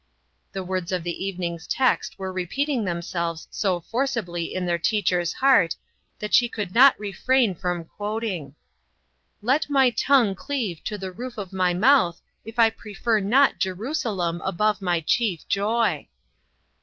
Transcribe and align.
The 0.51 0.63
words 0.63 0.91
of 0.91 1.03
the 1.03 1.23
evening's 1.23 1.67
text 1.67 2.17
were 2.17 2.33
re 2.33 2.47
peating 2.47 2.85
themselves 2.85 3.47
so 3.51 3.81
forcibly 3.81 4.45
in 4.45 4.65
their 4.65 4.79
teacher's 4.79 5.31
heart 5.33 5.75
that 6.17 6.33
she 6.33 6.49
could 6.49 6.73
not 6.73 6.99
refrain 6.99 7.53
from 7.53 7.85
quot 7.85 8.23
ing:" 8.23 8.55
Let 9.43 9.69
my 9.69 9.91
tongue 9.91 10.33
cleave 10.33 10.83
to 10.85 10.97
the 10.97 11.11
roof 11.11 11.37
of 11.37 11.53
my 11.53 11.75
mouth, 11.75 12.19
if 12.43 12.57
I 12.57 12.71
prefer 12.71 13.19
not 13.19 13.59
Jerusalem 13.59 14.41
above 14.43 14.81
my 14.81 15.01
chief 15.01 15.47
joy." 15.47 16.07